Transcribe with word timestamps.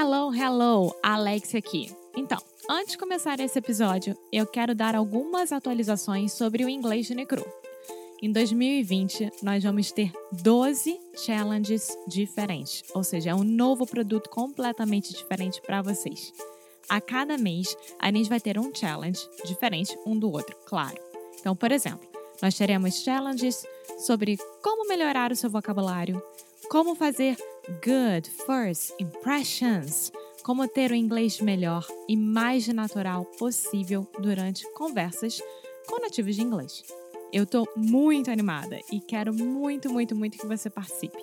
Hello, 0.00 0.32
hello, 0.32 0.94
Alex 1.02 1.56
aqui. 1.56 1.92
Então, 2.16 2.38
antes 2.70 2.92
de 2.92 2.98
começar 2.98 3.40
esse 3.40 3.58
episódio, 3.58 4.16
eu 4.32 4.46
quero 4.46 4.72
dar 4.72 4.94
algumas 4.94 5.50
atualizações 5.50 6.32
sobre 6.34 6.64
o 6.64 6.68
inglês 6.68 7.06
de 7.06 7.16
Necru. 7.16 7.44
Em 8.22 8.30
2020, 8.30 9.28
nós 9.42 9.64
vamos 9.64 9.90
ter 9.90 10.12
12 10.30 11.00
challenges 11.16 11.88
diferentes, 12.06 12.84
ou 12.94 13.02
seja, 13.02 13.30
é 13.30 13.34
um 13.34 13.42
novo 13.42 13.84
produto 13.84 14.30
completamente 14.30 15.12
diferente 15.12 15.60
para 15.62 15.82
vocês. 15.82 16.32
A 16.88 17.00
cada 17.00 17.36
mês, 17.36 17.76
a 17.98 18.06
gente 18.12 18.28
vai 18.28 18.38
ter 18.38 18.56
um 18.56 18.72
challenge 18.72 19.28
diferente 19.44 19.98
um 20.06 20.16
do 20.16 20.30
outro, 20.30 20.56
claro. 20.64 20.96
Então, 21.40 21.56
por 21.56 21.72
exemplo, 21.72 22.08
nós 22.40 22.56
teremos 22.56 23.02
challenges 23.02 23.66
sobre 24.06 24.38
como 24.62 24.86
melhorar 24.86 25.32
o 25.32 25.36
seu 25.36 25.50
vocabulário, 25.50 26.22
como 26.70 26.94
fazer 26.94 27.36
good 27.84 28.28
first 28.46 28.94
impressions, 28.98 30.12
como 30.42 30.66
ter 30.66 30.90
o 30.90 30.94
inglês 30.94 31.40
melhor 31.40 31.86
e 32.08 32.16
mais 32.16 32.66
natural 32.68 33.24
possível 33.38 34.06
durante 34.18 34.70
conversas 34.72 35.40
com 35.86 36.00
nativos 36.00 36.36
de 36.36 36.42
inglês. 36.42 36.82
Eu 37.32 37.46
tô 37.46 37.68
muito 37.76 38.30
animada 38.30 38.78
e 38.90 39.00
quero 39.00 39.34
muito, 39.34 39.92
muito, 39.92 40.16
muito 40.16 40.38
que 40.38 40.46
você 40.46 40.70
participe. 40.70 41.18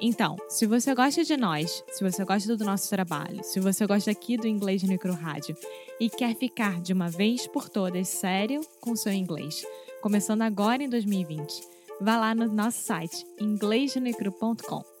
Então, 0.00 0.36
se 0.48 0.66
você 0.66 0.94
gosta 0.94 1.22
de 1.22 1.36
nós, 1.36 1.84
se 1.92 2.02
você 2.02 2.24
gosta 2.24 2.56
do 2.56 2.64
nosso 2.64 2.90
trabalho, 2.90 3.44
se 3.44 3.60
você 3.60 3.86
gosta 3.86 4.10
aqui 4.10 4.36
do 4.36 4.48
Inglês 4.48 4.82
Micro 4.82 5.12
Rádio 5.12 5.56
e 6.00 6.10
quer 6.10 6.34
ficar 6.34 6.80
de 6.80 6.92
uma 6.92 7.08
vez 7.08 7.46
por 7.46 7.68
todas 7.68 8.08
sério 8.08 8.62
com 8.80 8.96
seu 8.96 9.12
inglês, 9.12 9.64
começando 10.00 10.42
agora 10.42 10.82
em 10.82 10.88
2020, 10.88 11.60
vá 12.00 12.18
lá 12.18 12.34
no 12.34 12.52
nosso 12.52 12.80
site 12.80 13.24
inglêsdenecru.com. 13.40 14.91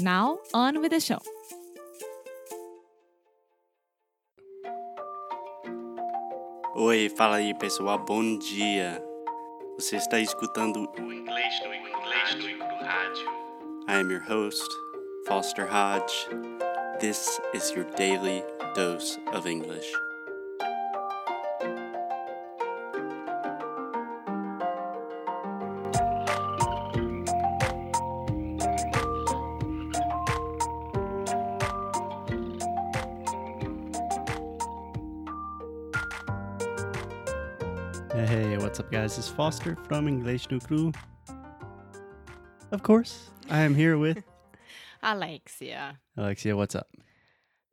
Now, 0.00 0.38
on 0.54 0.80
with 0.80 0.92
the 0.92 1.00
show! 1.00 1.20
Oi, 6.74 7.10
fala 7.10 7.36
aí 7.36 7.52
pessoal, 7.52 7.98
bom 7.98 8.38
dia. 8.38 9.04
Você 9.78 9.96
está 9.96 10.18
escutando 10.18 10.88
o 10.98 11.12
inglês 11.12 11.60
no 11.62 11.74
inglês 11.74 12.34
no 12.34 12.64
rádio. 12.82 13.28
I 13.88 14.00
am 14.00 14.10
your 14.10 14.22
host, 14.22 14.70
Foster 15.26 15.66
Hodge. 15.66 16.26
This 17.00 17.38
is 17.52 17.70
your 17.72 17.84
daily 17.96 18.42
dose 18.74 19.18
of 19.34 19.46
English. 19.46 19.92
What's 38.80 38.86
up, 38.86 38.92
guys? 38.92 39.18
It's 39.18 39.28
Foster 39.28 39.76
from 39.88 40.08
English 40.08 40.50
no 40.50 40.58
Crew. 40.58 40.90
Of 42.72 42.82
course, 42.82 43.28
I 43.50 43.60
am 43.60 43.74
here 43.74 43.98
with 43.98 44.24
Alexia. 45.02 45.98
Alexia. 46.16 46.56
What's 46.56 46.74
up? 46.74 46.88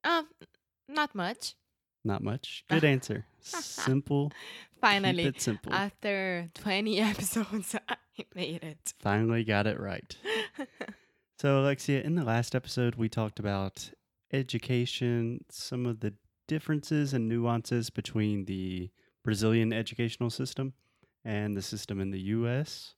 Um, 0.04 0.28
not 0.90 1.16
much. 1.16 1.56
Not 2.04 2.22
much. 2.22 2.66
Good 2.70 2.84
answer. 2.84 3.26
Simple. 3.40 4.34
Finally, 4.82 5.24
Keep 5.24 5.36
it 5.38 5.42
simple. 5.42 5.74
after 5.74 6.50
20 6.56 7.00
episodes, 7.00 7.74
I 7.88 7.96
made 8.36 8.66
it. 8.66 8.94
Finally 9.00 9.46
got 9.46 9.66
it 9.66 9.80
right. 9.80 10.14
So, 11.40 11.62
Alexia, 11.62 12.02
in 12.02 12.16
the 12.16 12.26
last 12.26 12.54
episode, 12.54 12.96
we 12.96 13.08
talked 13.08 13.40
about 13.40 13.92
education, 14.34 15.46
some 15.50 15.86
of 15.86 16.02
the 16.02 16.16
differences 16.50 17.14
and 17.14 17.30
nuances 17.30 17.90
between 17.90 18.44
the 18.44 18.90
Brazilian 19.24 19.72
educational 19.72 20.30
system 20.30 20.74
and 21.28 21.58
the 21.58 21.62
system 21.62 22.00
in 22.00 22.12
the 22.12 22.22
US. 22.38 22.96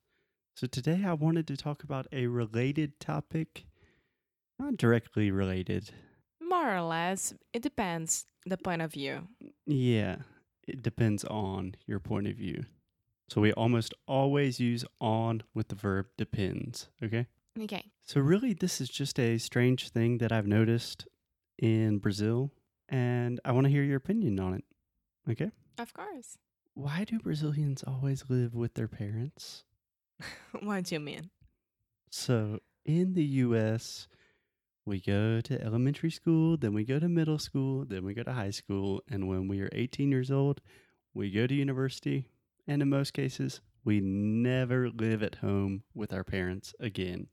So, 0.55 0.67
today 0.67 1.03
I 1.03 1.13
wanted 1.13 1.47
to 1.47 1.57
talk 1.57 1.83
about 1.83 2.05
a 2.11 2.27
related 2.27 2.99
topic, 2.99 3.65
not 4.59 4.77
directly 4.77 5.31
related. 5.31 5.89
More 6.39 6.75
or 6.75 6.81
less, 6.81 7.33
it 7.53 7.63
depends 7.63 8.27
the 8.45 8.57
point 8.57 8.83
of 8.83 8.93
view. 8.93 9.27
Yeah, 9.65 10.17
it 10.67 10.83
depends 10.83 11.23
on 11.25 11.75
your 11.87 11.99
point 11.99 12.27
of 12.27 12.35
view. 12.35 12.65
So, 13.29 13.41
we 13.41 13.51
almost 13.53 13.95
always 14.07 14.59
use 14.59 14.85
on 15.01 15.41
with 15.55 15.69
the 15.69 15.75
verb 15.75 16.05
depends, 16.15 16.89
okay? 17.03 17.25
Okay. 17.59 17.85
So, 18.03 18.21
really, 18.21 18.53
this 18.53 18.79
is 18.79 18.89
just 18.89 19.19
a 19.19 19.39
strange 19.39 19.89
thing 19.89 20.19
that 20.19 20.31
I've 20.31 20.47
noticed 20.47 21.07
in 21.57 21.97
Brazil, 21.97 22.51
and 22.87 23.39
I 23.43 23.53
want 23.53 23.65
to 23.65 23.71
hear 23.71 23.83
your 23.83 23.97
opinion 23.97 24.39
on 24.39 24.53
it. 24.53 24.63
Okay? 25.27 25.51
Of 25.79 25.93
course. 25.93 26.37
Why 26.73 27.03
do 27.03 27.19
Brazilians 27.19 27.83
always 27.85 28.25
live 28.29 28.55
with 28.55 28.73
their 28.75 28.87
parents? 28.87 29.63
Why, 30.61 30.81
do 30.81 30.95
you 30.95 30.99
mean? 30.99 31.29
So, 32.09 32.59
in 32.85 33.13
the 33.13 33.23
US, 33.23 34.07
we 34.85 34.99
go 34.99 35.41
to 35.41 35.61
elementary 35.61 36.09
school, 36.09 36.57
then 36.57 36.73
we 36.73 36.83
go 36.83 36.99
to 36.99 37.07
middle 37.07 37.37
school, 37.37 37.85
then 37.85 38.03
we 38.03 38.13
go 38.13 38.23
to 38.23 38.33
high 38.33 38.49
school, 38.49 39.01
and 39.09 39.27
when 39.27 39.47
we 39.47 39.61
are 39.61 39.69
18 39.71 40.09
years 40.09 40.31
old, 40.31 40.61
we 41.13 41.29
go 41.31 41.45
to 41.45 41.53
university, 41.53 42.25
and 42.67 42.81
in 42.81 42.89
most 42.89 43.13
cases, 43.13 43.61
we 43.83 43.99
never 44.01 44.89
live 44.89 45.23
at 45.23 45.35
home 45.35 45.83
with 45.93 46.13
our 46.13 46.23
parents 46.23 46.73
again. 46.79 47.27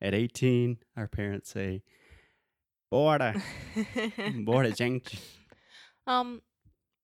At 0.00 0.14
18, 0.14 0.78
our 0.96 1.08
parents 1.08 1.50
say, 1.50 1.82
Bora, 2.90 3.42
bora, 4.44 4.70
gente. 4.72 5.18
Um, 6.06 6.40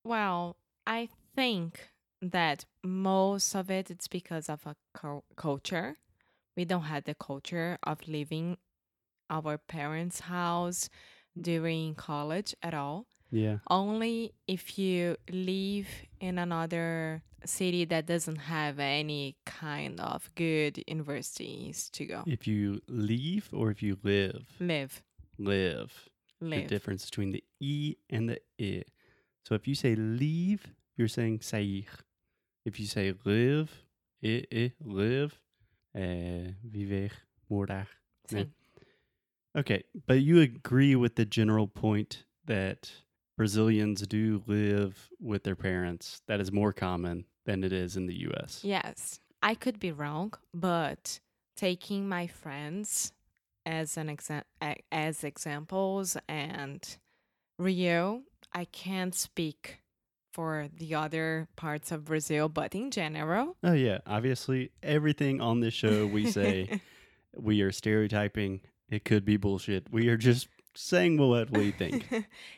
well, 0.05 0.55
I 0.87 1.09
think 1.35 1.89
that 2.21 2.65
most 2.83 3.55
of 3.55 3.69
it 3.69 3.91
it's 3.91 4.07
because 4.07 4.49
of 4.49 4.65
a 4.65 4.75
culture. 5.35 5.97
We 6.55 6.65
don't 6.65 6.83
have 6.83 7.05
the 7.05 7.15
culture 7.15 7.77
of 7.83 8.07
leaving 8.07 8.57
our 9.29 9.57
parents' 9.57 10.21
house 10.21 10.89
mm. 11.37 11.43
during 11.43 11.95
college 11.95 12.55
at 12.61 12.73
all. 12.73 13.07
Yeah. 13.31 13.57
Only 13.67 14.33
if 14.47 14.77
you 14.77 15.17
live 15.31 15.87
in 16.19 16.37
another 16.37 17.23
city 17.45 17.83
that 17.85 18.05
doesn't 18.05 18.35
have 18.35 18.79
any 18.79 19.35
kind 19.45 19.99
of 19.99 20.29
good 20.35 20.83
universities 20.87 21.89
to 21.93 22.05
go. 22.05 22.23
If 22.27 22.47
you 22.47 22.81
leave 22.87 23.49
or 23.51 23.71
if 23.71 23.81
you 23.81 23.97
live, 24.03 24.45
Live, 25.39 26.09
live. 26.41 26.61
The 26.61 26.67
difference 26.67 27.05
between 27.05 27.31
the 27.31 27.43
E 27.59 27.95
and 28.09 28.29
the 28.29 28.39
I. 28.61 28.83
So 29.43 29.55
if 29.55 29.67
you 29.67 29.75
say 29.75 29.95
leave, 29.95 30.67
you're 30.97 31.07
saying 31.07 31.41
sair. 31.41 31.83
If 32.65 32.79
you 32.79 32.85
say 32.85 33.13
live, 33.25 33.71
I, 34.23 34.45
I, 34.53 34.71
live, 34.81 35.39
eh, 35.95 36.51
viver, 36.63 37.13
morar. 37.49 37.87
Yeah. 38.31 38.45
Okay, 39.55 39.83
but 40.07 40.21
you 40.21 40.41
agree 40.41 40.95
with 40.95 41.15
the 41.15 41.25
general 41.25 41.67
point 41.67 42.23
that 42.45 42.91
Brazilians 43.37 44.05
do 44.07 44.43
live 44.47 45.09
with 45.19 45.43
their 45.43 45.55
parents. 45.55 46.21
That 46.27 46.39
is 46.39 46.51
more 46.51 46.73
common 46.73 47.25
than 47.45 47.63
it 47.63 47.73
is 47.73 47.95
in 47.97 48.07
the 48.07 48.15
US. 48.29 48.61
Yes, 48.63 49.19
I 49.41 49.55
could 49.55 49.79
be 49.79 49.91
wrong, 49.91 50.33
but 50.53 51.19
taking 51.55 52.07
my 52.07 52.27
friends 52.27 53.11
as 53.65 53.97
an 53.97 54.07
exa- 54.07 54.43
as 54.91 55.23
examples 55.23 56.17
and 56.27 56.97
Rio, 57.59 58.23
I 58.53 58.65
can't 58.65 59.13
speak 59.13 59.82
for 60.33 60.67
the 60.75 60.95
other 60.95 61.47
parts 61.55 61.91
of 61.91 62.05
Brazil, 62.05 62.49
but 62.49 62.73
in 62.75 62.89
general, 62.91 63.55
Oh, 63.63 63.73
yeah. 63.73 63.99
Obviously, 64.07 64.71
everything 64.81 65.39
on 65.41 65.59
this 65.61 65.73
show 65.75 66.07
we 66.07 66.29
say 66.31 66.81
we 67.37 67.61
are 67.61 67.71
stereotyping. 67.71 68.61
It 68.89 69.05
could 69.05 69.23
be 69.25 69.37
bullshit. 69.37 69.87
We 69.91 70.09
are 70.09 70.17
just 70.17 70.47
saying 70.75 71.17
what 71.17 71.51
we 71.51 71.71
think. 71.81 72.11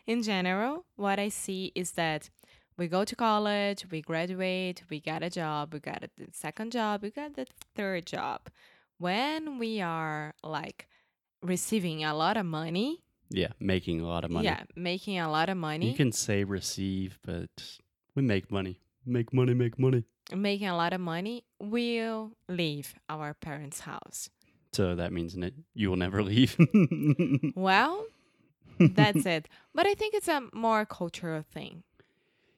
in 0.08 0.24
general, 0.24 0.86
what 0.96 1.20
I 1.20 1.30
see 1.30 1.72
is 1.76 1.92
that 1.92 2.30
we 2.78 2.88
go 2.88 3.04
to 3.06 3.16
college, 3.16 3.86
we 3.92 4.02
graduate, 4.02 4.84
we 4.90 5.00
get 5.00 5.22
a 5.24 5.30
job, 5.30 5.74
we 5.74 5.80
got 5.80 6.04
a 6.04 6.10
second 6.32 6.72
job, 6.72 7.04
we 7.04 7.10
got 7.12 7.36
the 7.36 7.46
third 7.76 8.06
job. 8.06 8.50
When 8.98 9.60
we 9.60 9.82
are 9.82 10.34
like 10.44 10.88
receiving 11.42 12.04
a 12.04 12.14
lot 12.14 12.38
of 12.38 12.46
money, 12.46 13.04
yeah, 13.36 13.52
making 13.60 14.00
a 14.02 14.08
lot 14.08 14.24
of 14.24 14.32
money. 14.32 14.46
yeah, 14.46 14.64
making 14.76 15.20
a 15.20 15.30
lot 15.30 15.50
of 15.50 15.58
money, 15.58 15.90
You 15.92 15.96
can 15.98 16.12
say 16.12 16.44
receive, 16.44 17.20
but 17.24 17.50
we 18.16 18.22
make 18.22 18.52
money. 18.52 18.80
Make 19.06 19.34
money, 19.34 19.54
make 19.54 19.78
money. 19.78 20.04
making 20.34 20.68
a 20.68 20.76
lot 20.76 20.94
of 20.94 21.02
money, 21.02 21.44
we'll 21.60 22.32
leave 22.50 22.96
our 23.10 23.34
parents' 23.34 23.82
house. 23.82 24.30
So 24.74 24.96
that 24.96 25.12
means 25.14 25.34
that 25.36 25.54
you 25.74 25.90
will 25.90 25.98
never 25.98 26.24
leave. 26.32 26.58
Well, 27.56 28.06
that's 28.80 29.26
it. 29.26 29.48
But 29.74 29.86
I 29.88 29.94
think 29.94 30.14
it's 30.16 30.28
a 30.28 30.42
more 30.54 30.86
cultural 30.86 31.44
thing. 31.44 31.84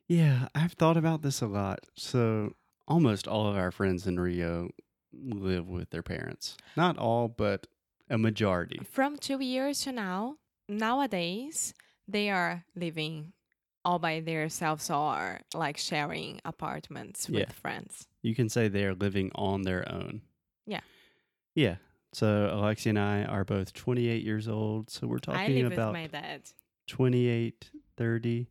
Yeah, 0.07 0.47
I've 0.55 0.73
thought 0.73 0.97
about 0.97 1.21
this 1.21 1.41
a 1.41 1.47
lot. 1.47 1.79
So 1.95 2.53
almost 2.87 3.27
all 3.27 3.47
of 3.47 3.55
our 3.57 3.71
friends 3.71 4.07
in 4.07 4.19
Rio 4.19 4.69
live 5.13 5.67
with 5.67 5.89
their 5.89 6.03
parents. 6.03 6.55
Not 6.75 6.97
all, 6.97 7.27
but 7.27 7.67
a 8.09 8.17
majority. 8.17 8.79
From 8.89 9.17
two 9.17 9.39
years 9.43 9.81
to 9.81 9.91
now, 9.91 10.37
nowadays 10.67 11.73
they 12.07 12.29
are 12.29 12.63
living 12.75 13.33
all 13.85 13.99
by 13.99 14.19
themselves 14.19 14.89
or 14.89 15.39
like 15.53 15.77
sharing 15.77 16.41
apartments 16.43 17.29
with 17.29 17.39
Yeah. 17.39 17.51
friends. 17.53 18.07
You 18.21 18.35
can 18.35 18.49
say 18.49 18.67
they 18.67 18.85
are 18.85 18.95
living 18.95 19.31
on 19.35 19.61
their 19.63 19.89
own. 19.91 20.21
Yeah. 20.65 20.81
Yeah. 21.55 21.77
So 22.13 22.49
Alexia 22.53 22.89
and 22.91 22.99
I 22.99 23.23
are 23.23 23.45
both 23.45 23.73
28 23.73 24.23
years 24.23 24.47
old. 24.47 24.89
So 24.89 25.07
we're 25.07 25.17
I 25.17 25.19
talking 25.19 25.55
live 25.63 25.71
about 25.71 25.93
with 25.93 26.01
my 26.13 26.19
dad. 26.19 26.41
28, 26.87 27.71
30. 27.95 28.47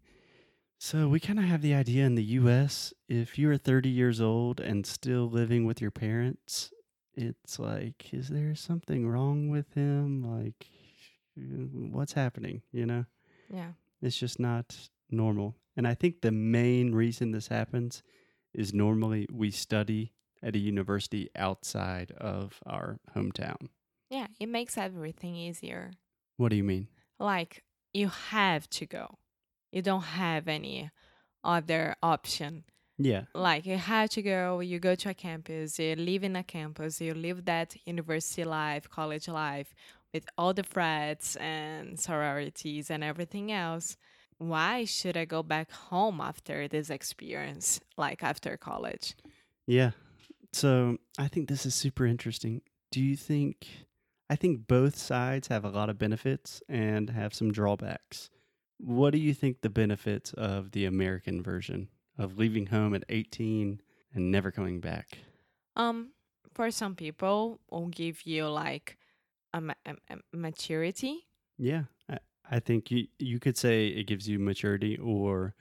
So 0.78 1.08
we 1.08 1.20
kind 1.20 1.38
of 1.38 1.46
have 1.46 1.62
the 1.62 1.74
idea 1.74 2.04
in 2.04 2.14
the 2.14 2.22
US 2.24 2.92
if 3.08 3.38
you're 3.38 3.56
30 3.56 3.88
years 3.88 4.20
old 4.20 4.60
and 4.60 4.86
still 4.86 5.28
living 5.28 5.64
with 5.64 5.80
your 5.80 5.90
parents, 5.90 6.70
it's 7.14 7.58
like, 7.58 8.12
is 8.12 8.28
there 8.28 8.54
something 8.54 9.08
wrong 9.08 9.48
with 9.48 9.72
him? 9.74 10.22
Like, 10.22 10.66
Mm, 11.38 11.92
what's 11.92 12.12
happening? 12.12 12.62
You 12.72 12.86
know, 12.86 13.04
Yeah. 13.52 13.72
it's 14.00 14.16
just 14.18 14.38
not 14.40 14.88
normal. 15.10 15.56
And 15.76 15.86
I 15.86 15.94
think 15.94 16.20
the 16.22 16.32
main 16.32 16.94
reason 16.94 17.32
this 17.32 17.48
happens 17.48 18.02
is 18.54 18.72
normally 18.72 19.26
we 19.30 19.50
study 19.50 20.12
at 20.42 20.54
a 20.54 20.58
university 20.58 21.28
outside 21.36 22.12
of 22.12 22.60
our 22.66 22.98
hometown. 23.14 23.68
Yeah, 24.10 24.28
it 24.40 24.48
makes 24.48 24.78
everything 24.78 25.34
easier. 25.36 25.92
What 26.36 26.50
do 26.50 26.56
you 26.56 26.64
mean? 26.64 26.88
Like 27.18 27.64
you 27.92 28.08
have 28.08 28.68
to 28.70 28.86
go. 28.86 29.18
You 29.72 29.82
don't 29.82 30.02
have 30.02 30.48
any 30.48 30.90
other 31.44 31.96
option. 32.02 32.64
Yeah. 32.98 33.24
Like 33.34 33.66
you 33.66 33.76
have 33.76 34.08
to 34.10 34.22
go, 34.22 34.60
you 34.60 34.78
go 34.78 34.94
to 34.94 35.10
a 35.10 35.14
campus, 35.14 35.78
you 35.78 35.94
live 35.96 36.24
in 36.24 36.36
a 36.36 36.42
campus, 36.42 37.00
you 37.00 37.12
live 37.12 37.44
that 37.44 37.76
university 37.84 38.44
life, 38.44 38.88
college 38.88 39.28
life 39.28 39.74
with 40.16 40.26
all 40.38 40.54
the 40.54 40.62
frats 40.62 41.36
and 41.36 42.00
sororities 42.00 42.90
and 42.90 43.04
everything 43.04 43.52
else. 43.52 43.98
Why 44.38 44.86
should 44.86 45.14
I 45.14 45.26
go 45.26 45.42
back 45.42 45.70
home 45.70 46.22
after 46.22 46.68
this 46.68 46.88
experience, 46.88 47.80
like 47.98 48.22
after 48.22 48.56
college? 48.56 49.14
Yeah. 49.66 49.90
So 50.54 50.96
I 51.18 51.28
think 51.28 51.48
this 51.48 51.66
is 51.66 51.74
super 51.74 52.06
interesting. 52.06 52.62
Do 52.90 53.02
you 53.02 53.14
think? 53.14 53.68
I 54.30 54.36
think 54.36 54.66
both 54.66 54.96
sides 54.96 55.48
have 55.48 55.64
a 55.64 55.70
lot 55.70 55.90
of 55.90 55.98
benefits 55.98 56.62
and 56.68 57.10
have 57.10 57.34
some 57.34 57.52
drawbacks. 57.52 58.30
What 58.78 59.12
do 59.12 59.18
you 59.18 59.34
think 59.34 59.60
the 59.60 59.70
benefits 59.70 60.32
of 60.32 60.72
the 60.72 60.86
American 60.86 61.42
version 61.42 61.88
of 62.18 62.38
leaving 62.38 62.66
home 62.66 62.94
at 62.94 63.04
18 63.08 63.80
and 64.14 64.30
never 64.30 64.50
coming 64.50 64.80
back? 64.80 65.18
Um, 65.76 66.10
for 66.54 66.70
some 66.70 66.94
people, 66.96 67.60
will 67.70 67.88
give 67.88 68.26
you 68.26 68.48
like 68.48 68.96
a, 69.56 69.60
ma- 69.60 69.74
a, 69.86 70.16
maturity. 70.36 71.26
Yeah. 71.58 71.84
I, 72.10 72.18
I 72.50 72.60
think 72.60 72.90
you, 72.90 73.06
you 73.18 73.38
could 73.40 73.56
say 73.56 73.88
it 73.88 74.06
gives 74.06 74.28
you 74.28 74.38
maturity, 74.38 74.96
or 74.98 75.54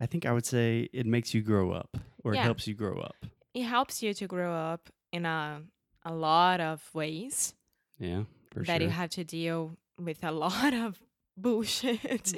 I 0.00 0.06
think 0.06 0.26
I 0.26 0.32
would 0.32 0.46
say 0.46 0.88
it 0.92 1.06
makes 1.06 1.34
you 1.34 1.42
grow 1.42 1.72
up 1.72 1.96
or 2.24 2.34
it 2.34 2.38
helps 2.38 2.66
you 2.66 2.74
grow 2.74 2.98
up. 3.00 3.16
It 3.54 3.62
helps 3.64 4.02
you 4.02 4.14
to 4.14 4.26
grow 4.26 4.52
up 4.54 4.88
in 5.12 5.26
a 5.26 5.62
a 6.04 6.12
lot 6.12 6.60
of 6.60 6.82
ways 6.94 7.54
Yeah, 7.98 8.24
for 8.50 8.64
that 8.64 8.82
you 8.82 8.88
have 8.88 9.10
to 9.10 9.22
deal 9.24 9.76
with 9.98 10.24
a 10.24 10.32
lot 10.44 10.74
of 10.74 10.98
bullshit. 11.36 12.34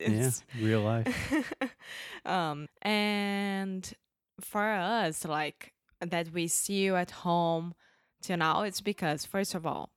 yeah, 0.00 0.30
real 0.60 0.80
life. 0.82 1.52
um, 2.24 2.66
and 2.82 3.92
for 4.40 4.66
us, 4.66 5.24
like 5.24 5.72
that 6.00 6.32
we 6.32 6.48
see 6.48 6.80
you 6.84 6.96
at 6.96 7.10
home 7.12 7.74
till 8.22 8.36
now, 8.38 8.62
it's 8.62 8.80
because 8.80 9.24
first 9.24 9.54
of 9.54 9.64
all, 9.66 9.90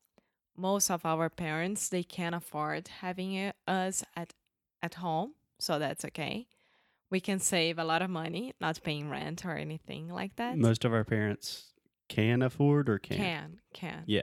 most 0.57 0.89
of 0.89 1.05
our 1.05 1.29
parents 1.29 1.89
they 1.89 2.03
can't 2.03 2.35
afford 2.35 2.87
having 3.01 3.51
us 3.67 4.03
at 4.15 4.33
at 4.81 4.95
home, 4.95 5.33
so 5.59 5.79
that's 5.79 6.05
okay. 6.05 6.47
We 7.09 7.19
can 7.19 7.39
save 7.39 7.79
a 7.79 7.83
lot 7.83 8.01
of 8.01 8.09
money 8.09 8.53
not 8.59 8.81
paying 8.83 9.09
rent 9.09 9.45
or 9.45 9.55
anything 9.55 10.09
like 10.09 10.35
that. 10.35 10.57
Most 10.57 10.83
of 10.85 10.93
our 10.93 11.03
parents 11.03 11.73
can 12.09 12.41
afford 12.41 12.89
or 12.89 12.99
can't. 12.99 13.19
can 13.19 13.59
can 13.73 14.03
Yeah. 14.05 14.21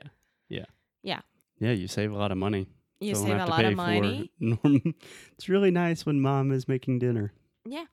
Yeah. 0.48 0.66
Yeah. 1.02 1.20
Yeah, 1.58 1.72
you 1.72 1.88
save 1.88 2.12
a 2.12 2.16
lot 2.16 2.32
of 2.32 2.38
money. 2.38 2.66
you 3.00 3.14
Don't 3.14 3.24
save 3.26 3.40
a 3.40 3.46
lot 3.46 3.64
of 3.64 3.74
money 3.74 4.30
it's 5.32 5.48
really 5.48 5.70
nice 5.70 6.04
when 6.04 6.20
mom 6.20 6.52
is 6.52 6.68
making 6.68 6.98
dinner. 6.98 7.32
Yeah. 7.64 7.86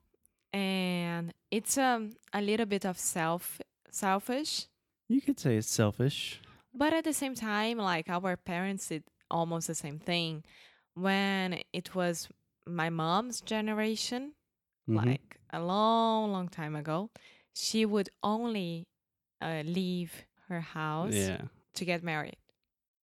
And 0.54 1.34
it's 1.50 1.78
um 1.78 2.12
a 2.34 2.42
little 2.42 2.66
bit 2.66 2.86
of 2.86 2.98
self 2.98 3.62
selfish 3.92 4.68
You 5.08 5.22
could 5.22 5.40
say 5.40 5.58
it's 5.58 5.70
selfish. 5.70 6.42
But 6.74 6.94
at 6.94 7.04
the 7.04 7.14
same 7.14 7.36
time, 7.36 7.78
like 7.78 8.10
our 8.10 8.38
parents 8.38 8.88
did 8.88 9.04
almost 9.30 9.68
the 9.68 9.76
same 9.76 10.00
thing. 10.00 10.44
When 10.94 11.60
it 11.74 11.96
was 11.96 12.30
my 12.66 12.90
mom's 12.90 13.42
generation, 13.42 14.34
Mhm. 14.88 14.96
like 15.06 15.40
a 15.52 15.60
long, 15.62 16.32
long 16.32 16.48
time 16.50 16.76
ago, 16.76 17.10
she 17.54 17.86
would 17.86 18.10
only 18.24 18.88
uh, 19.42 19.64
leave 19.66 20.14
her 20.50 20.62
house 20.62 21.16
yeah. 21.16 21.42
to 21.74 21.84
get 21.86 22.04
married. 22.04 22.38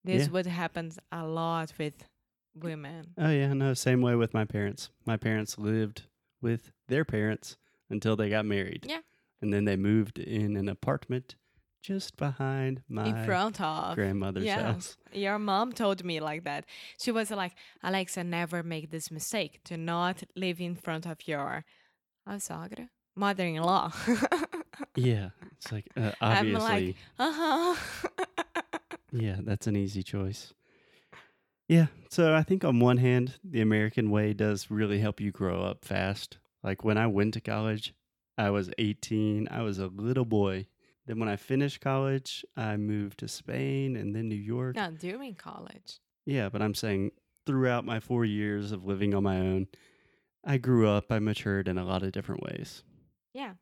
This 0.04 0.26
Yeah. 0.26 0.32
would 0.32 0.46
happen 0.46 0.92
a 1.10 1.26
lot 1.26 1.72
with 1.78 2.06
women. 2.54 3.14
Oh 3.16 3.30
yeah, 3.30 3.52
no, 3.54 3.72
same 3.74 4.02
way 4.02 4.14
with 4.16 4.34
my 4.34 4.44
parents. 4.44 4.90
My 5.06 5.16
parents 5.16 5.56
lived 5.58 6.02
with 6.42 6.72
their 6.88 7.04
parents 7.04 7.56
until 7.88 8.16
they 8.16 8.28
got 8.28 8.44
married. 8.44 8.84
Yeah. 8.86 9.00
And 9.40 9.52
then 9.52 9.64
they 9.64 9.76
moved 9.76 10.18
in 10.18 10.56
an 10.56 10.68
apartment 10.68 11.36
just 11.82 12.16
behind 12.16 12.82
my 12.88 13.06
in 13.06 13.24
front 13.24 13.60
of 13.60 13.94
grandmother's 13.94 14.44
yeah. 14.44 14.72
house. 14.72 14.96
Your 15.12 15.38
mom 15.38 15.72
told 15.72 16.04
me 16.04 16.20
like 16.20 16.44
that. 16.44 16.66
She 16.98 17.12
was 17.12 17.30
like, 17.30 17.54
Alexa, 17.82 18.24
never 18.24 18.62
make 18.62 18.90
this 18.90 19.10
mistake. 19.10 19.60
Do 19.64 19.76
not 19.76 20.22
live 20.34 20.60
in 20.60 20.74
front 20.74 21.06
of 21.06 21.26
your 21.26 21.64
uh, 22.26 22.34
sogra, 22.34 22.88
mother-in-law. 23.14 23.92
Yeah. 24.94 25.30
It's 25.52 25.72
like 25.72 25.86
uh, 25.96 26.12
I'm 26.20 26.52
like, 26.52 26.96
uh-huh. 27.18 27.76
Yeah, 29.12 29.36
that's 29.40 29.66
an 29.66 29.76
easy 29.76 30.02
choice. 30.02 30.52
Yeah, 31.68 31.86
so 32.10 32.34
I 32.34 32.42
think 32.42 32.64
on 32.64 32.78
one 32.78 32.98
hand, 32.98 33.34
the 33.42 33.60
American 33.60 34.10
way 34.10 34.32
does 34.32 34.70
really 34.70 35.00
help 35.00 35.20
you 35.20 35.32
grow 35.32 35.62
up 35.62 35.84
fast. 35.84 36.38
Like 36.62 36.84
when 36.84 36.98
I 36.98 37.06
went 37.06 37.34
to 37.34 37.40
college, 37.40 37.94
I 38.38 38.50
was 38.50 38.70
18, 38.78 39.48
I 39.50 39.62
was 39.62 39.78
a 39.78 39.88
little 39.88 40.24
boy. 40.24 40.66
Then 41.06 41.18
when 41.20 41.28
I 41.28 41.36
finished 41.36 41.80
college, 41.80 42.44
I 42.56 42.76
moved 42.76 43.20
to 43.20 43.28
Spain 43.28 43.96
and 43.96 44.14
then 44.14 44.28
New 44.28 44.34
York. 44.34 44.76
Not 44.76 44.98
during 44.98 45.34
college. 45.34 46.00
Yeah, 46.24 46.48
but 46.48 46.62
I'm 46.62 46.74
saying 46.74 47.12
throughout 47.46 47.84
my 47.84 48.00
four 48.00 48.24
years 48.24 48.72
of 48.72 48.84
living 48.84 49.14
on 49.14 49.22
my 49.22 49.38
own, 49.38 49.68
I 50.44 50.58
grew 50.58 50.88
up, 50.88 51.10
I 51.10 51.20
matured 51.20 51.68
in 51.68 51.78
a 51.78 51.84
lot 51.84 52.02
of 52.02 52.12
different 52.12 52.42
ways. 52.42 52.82
Yeah. 53.32 53.54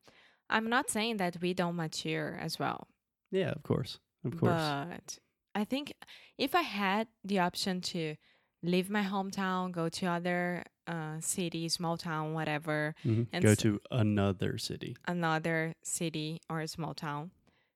I'm 0.49 0.69
not 0.69 0.91
saying 0.91 1.19
that 1.19 1.39
we 1.41 1.53
don't 1.55 1.77
mature 1.77 2.39
as 2.41 2.59
well. 2.59 2.89
Yeah, 3.31 3.51
of 3.51 3.63
course. 3.63 3.99
Of 4.25 4.39
course. 4.39 4.53
But 4.53 5.19
I 5.55 5.65
think 5.65 5.93
if 6.39 6.55
I 6.55 6.63
had 6.63 7.09
the 7.25 7.41
option 7.41 7.81
to 7.83 8.17
leave 8.63 8.89
my 8.89 9.03
hometown, 9.03 9.73
go 9.73 9.89
to 9.91 10.07
other 10.07 10.65
uh, 10.87 11.21
city, 11.21 11.69
small 11.69 11.97
town, 11.97 12.33
whatever, 12.35 12.95
Mhm. 13.05 13.29
and 13.33 13.43
Go 13.45 13.51
s- 13.53 13.59
to 13.59 13.81
another 13.91 14.59
city. 14.59 14.97
another 15.07 15.75
city 15.83 16.41
or 16.49 16.61
a 16.61 16.69
small 16.69 16.95
town 16.95 17.31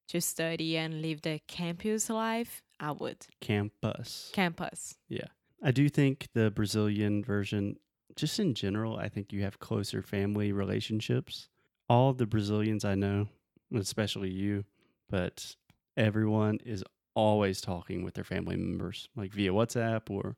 to 0.09 0.21
study 0.21 0.77
and 0.77 1.03
live 1.03 1.23
the 1.23 1.41
campus 1.47 2.09
life, 2.11 2.62
I 2.81 2.93
would. 2.93 3.27
Campus. 3.41 4.31
Campus. 4.33 4.97
Yeah. 5.09 5.27
I 5.62 5.71
do 5.73 5.88
think 5.88 6.29
the 6.35 6.50
Brazilian 6.50 7.25
version, 7.25 7.79
just 8.17 8.38
in 8.38 8.55
general, 8.55 8.97
I 8.97 9.09
think 9.09 9.33
you 9.33 9.43
have 9.43 9.59
closer 9.59 10.03
family 10.03 10.53
relationships. 10.53 11.49
All 11.88 12.12
the 12.15 12.27
Brazilians 12.27 12.85
I 12.85 12.95
know, 12.95 13.29
especially 13.75 14.31
you, 14.31 14.65
but 15.09 15.57
everyone 15.97 16.59
is 16.65 16.85
always 17.15 17.61
talking 17.61 18.05
with 18.05 18.15
their 18.15 18.23
family 18.25 18.57
members, 18.57 19.09
like 19.17 19.33
via 19.33 19.50
WhatsApp 19.53 20.09
or 20.11 20.37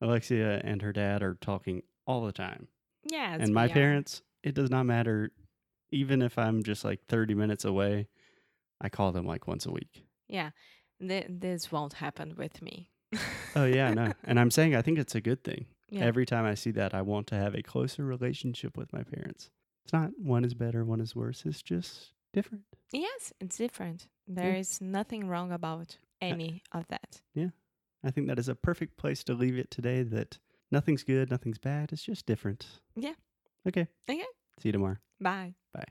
Alexia 0.00 0.60
and 0.64 0.82
her 0.82 0.92
dad 0.92 1.22
are 1.22 1.34
talking 1.40 1.82
all 2.06 2.24
the 2.24 2.32
time. 2.32 2.68
Yes. 3.10 3.40
and 3.40 3.54
my 3.54 3.68
parents, 3.68 4.22
it 4.42 4.54
does 4.54 4.70
not 4.70 4.84
matter. 4.84 5.30
Even 5.92 6.22
if 6.22 6.38
I'm 6.38 6.62
just 6.64 6.84
like 6.84 7.00
30 7.08 7.34
minutes 7.34 7.64
away, 7.64 8.08
I 8.80 8.88
call 8.88 9.12
them 9.12 9.26
like 9.26 9.46
once 9.46 9.64
a 9.66 9.70
week. 9.70 10.04
Yeah. 10.28 10.50
Th- 11.00 11.26
this 11.28 11.70
won't 11.70 11.94
happen 11.94 12.34
with 12.36 12.60
me. 12.62 12.90
Oh, 13.54 13.64
yeah, 13.64 13.92
no. 13.94 14.12
And 14.24 14.40
I'm 14.40 14.50
saying 14.50 14.74
I 14.74 14.82
think 14.82 14.98
it's 14.98 15.14
a 15.14 15.20
good 15.20 15.44
thing. 15.44 15.66
Yeah. 15.88 16.04
Every 16.04 16.26
time 16.26 16.44
I 16.44 16.54
see 16.54 16.72
that, 16.72 16.92
I 16.94 17.02
want 17.02 17.28
to 17.28 17.36
have 17.36 17.54
a 17.54 17.62
closer 17.62 18.04
relationship 18.04 18.76
with 18.76 18.92
my 18.92 19.04
parents. 19.04 19.50
It's 19.84 19.92
not 19.92 20.10
one 20.18 20.44
is 20.44 20.54
better, 20.54 20.84
one 20.84 21.00
is 21.00 21.14
worse. 21.14 21.44
It's 21.46 21.62
just 21.62 22.12
different. 22.32 22.64
yes, 22.92 23.32
it's 23.40 23.56
different. 23.56 24.08
There 24.26 24.52
Yeah. 24.54 24.58
is 24.58 24.80
nothing 24.80 25.28
wrong 25.28 25.52
about 25.52 25.98
any 26.20 26.62
of 26.72 26.88
that. 26.88 27.22
Yeah. 27.34 27.50
I 28.02 28.10
think 28.10 28.26
that 28.26 28.38
is 28.40 28.48
a 28.48 28.56
perfect 28.56 28.96
place 28.96 29.22
to 29.24 29.34
leave 29.34 29.56
it 29.56 29.70
today 29.70 30.02
that 30.02 30.38
nothing's 30.70 31.02
good, 31.02 31.30
nothing's 31.30 31.58
bad. 31.58 31.92
It's 31.92 32.02
just 32.02 32.26
different. 32.26 32.66
Yeah. 32.94 33.14
Okay. 33.66 33.88
Okay. 34.08 34.22
See 34.60 34.68
you 34.68 34.72
tomorrow. 34.72 34.96
Bye. 35.20 35.54
Bye. 35.74 35.84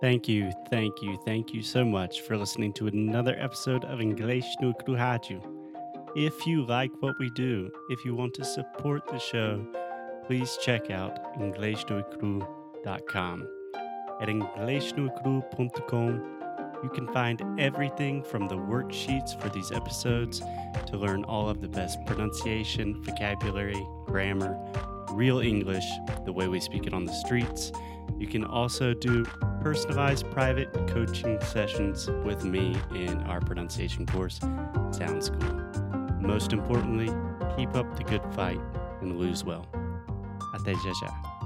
Thank 0.00 0.28
you, 0.28 0.52
thank 0.70 1.02
you, 1.02 1.18
thank 1.24 1.52
you 1.52 1.60
so 1.60 1.84
much 1.84 2.20
for 2.20 2.36
listening 2.36 2.72
to 2.74 2.86
another 2.86 3.34
episode 3.36 3.84
of 3.84 4.00
English 4.00 4.44
no 4.60 4.72
Rádio. 4.72 5.42
if 6.14 6.46
you 6.46 6.64
like 6.64 6.92
what 7.00 7.18
we 7.18 7.30
do, 7.30 7.68
if 7.90 8.04
you 8.04 8.14
want 8.14 8.32
to 8.34 8.44
support 8.44 9.04
the 9.08 9.18
show, 9.18 9.66
please 10.24 10.56
check 10.62 10.92
out 10.92 11.34
inglesnoicru.com. 11.38 13.48
At 14.20 14.28
inglesnoicru.com, 14.28 16.37
you 16.82 16.88
can 16.88 17.06
find 17.08 17.42
everything 17.60 18.22
from 18.22 18.48
the 18.48 18.56
worksheets 18.56 19.40
for 19.40 19.48
these 19.48 19.72
episodes 19.72 20.40
to 20.86 20.96
learn 20.96 21.24
all 21.24 21.48
of 21.48 21.60
the 21.60 21.68
best 21.68 22.04
pronunciation, 22.06 23.02
vocabulary, 23.02 23.86
grammar, 24.06 24.56
real 25.10 25.40
English, 25.40 25.84
the 26.24 26.32
way 26.32 26.48
we 26.48 26.60
speak 26.60 26.86
it 26.86 26.94
on 26.94 27.04
the 27.04 27.12
streets. 27.12 27.72
You 28.18 28.26
can 28.26 28.44
also 28.44 28.94
do 28.94 29.24
personalized 29.60 30.30
private 30.30 30.72
coaching 30.88 31.40
sessions 31.40 32.08
with 32.24 32.44
me 32.44 32.76
in 32.94 33.18
our 33.22 33.40
pronunciation 33.40 34.06
course, 34.06 34.38
Sound 34.90 35.22
School. 35.22 35.54
Most 36.20 36.52
importantly, 36.52 37.12
keep 37.56 37.74
up 37.74 37.96
the 37.96 38.04
good 38.04 38.22
fight 38.34 38.60
and 39.00 39.18
lose 39.18 39.44
well. 39.44 39.66
Até 40.54 40.74
já 40.74 40.92
já. 41.00 41.37